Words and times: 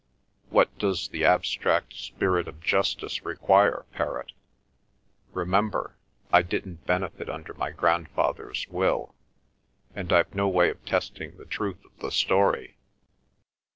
What 0.49 0.75
does 0.79 1.09
the 1.09 1.25
abstract 1.25 1.93
spirit 1.93 2.47
of 2.47 2.59
justice 2.59 3.23
require, 3.23 3.85
Perrott? 3.93 4.31
Remember, 5.31 5.95
I 6.33 6.41
didn't 6.41 6.87
benefit 6.87 7.29
under 7.29 7.53
my 7.53 7.69
grandfather's 7.69 8.65
will, 8.71 9.13
and 9.93 10.11
I've 10.11 10.33
no 10.33 10.49
way 10.49 10.71
of 10.71 10.83
testing 10.85 11.37
the 11.37 11.45
truth 11.45 11.85
of 11.85 11.95
the 11.99 12.09
story." 12.09 12.77